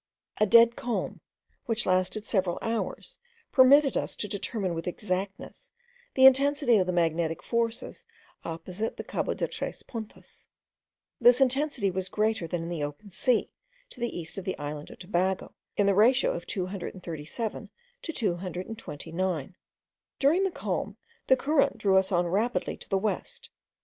A 0.39 0.47
dead 0.47 0.75
calm, 0.75 1.21
which 1.67 1.85
lasted 1.85 2.25
several 2.25 2.57
hours, 2.63 3.19
permitted 3.51 3.95
us 3.95 4.15
to 4.15 4.27
determine 4.27 4.73
with 4.73 4.87
exactness 4.87 5.69
the 6.15 6.25
intensity 6.25 6.77
of 6.77 6.87
the 6.87 6.91
magnetic 6.91 7.43
forces 7.43 8.03
opposite 8.43 8.97
the 8.97 9.03
Cabo 9.03 9.35
de 9.35 9.47
tres 9.47 9.83
Puntas. 9.83 10.47
This 11.19 11.39
intensity 11.39 11.91
was 11.91 12.09
greater 12.09 12.47
than 12.47 12.63
in 12.63 12.69
the 12.69 12.81
open 12.83 13.11
sea, 13.11 13.51
to 13.89 13.99
the 13.99 14.09
east 14.17 14.39
of 14.39 14.43
the 14.45 14.57
island 14.57 14.89
of 14.89 14.97
Tobago, 14.97 15.53
in 15.77 15.85
the 15.85 15.93
ratio 15.93 16.31
of 16.31 16.45
from 16.45 16.65
237 16.65 17.69
to 18.01 18.11
229. 18.11 19.55
During 20.17 20.43
the 20.43 20.49
calm 20.49 20.97
the 21.27 21.37
current 21.37 21.77
drew 21.77 21.95
us 21.95 22.11
on 22.11 22.25
rapidly 22.25 22.75
to 22.75 22.89
the 22.89 22.97
west. 22.97 23.51